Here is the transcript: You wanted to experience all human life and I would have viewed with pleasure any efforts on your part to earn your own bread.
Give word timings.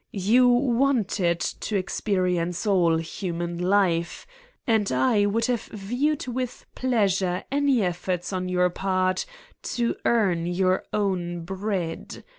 You 0.33 0.47
wanted 0.49 1.39
to 1.39 1.75
experience 1.75 2.65
all 2.65 2.97
human 2.97 3.59
life 3.59 4.25
and 4.65 4.91
I 4.91 5.27
would 5.27 5.45
have 5.45 5.65
viewed 5.65 6.25
with 6.25 6.65
pleasure 6.73 7.43
any 7.51 7.83
efforts 7.83 8.33
on 8.33 8.49
your 8.49 8.71
part 8.71 9.27
to 9.77 9.95
earn 10.03 10.47
your 10.47 10.85
own 10.91 11.41
bread. 11.45 12.23